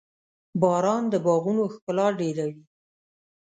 •باران 0.61 1.03
د 1.09 1.15
باغونو 1.25 1.63
ښکلا 1.73 2.07
ډېروي. 2.19 2.61